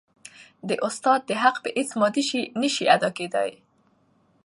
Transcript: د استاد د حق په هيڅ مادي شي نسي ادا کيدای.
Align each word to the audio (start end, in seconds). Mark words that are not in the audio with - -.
د 0.67 0.69
استاد 0.87 1.19
د 1.25 1.31
حق 1.41 1.55
په 1.63 1.69
هيڅ 1.77 1.89
مادي 2.01 2.23
شي 2.29 2.41
نسي 2.61 2.85
ادا 2.95 3.09
کيدای. 3.17 3.51